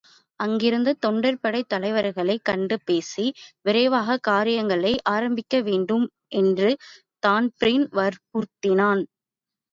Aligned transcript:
அங்கிருந்த்தொண்டர்படைத் 0.43 1.67
தலைவர்களைக் 1.67 2.43
கண்டு 2.43 2.79
பேசி, 2.85 3.33
விரைவாகக் 3.61 4.23
காரியங்களை 4.23 4.99
ஆரம்பிக்கவேண்டும் 5.09 6.07
என்று 6.27 6.77
தான்பிரீன் 7.19 7.89
வர்புறுத்தினான். 7.89 9.03